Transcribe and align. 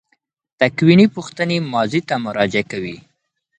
تکویني 0.59 1.05
پوښتنې 1.15 1.57
ماضي 1.71 2.01
ته 2.07 2.15
مراجعه 2.25 2.63
کوي. 2.71 2.97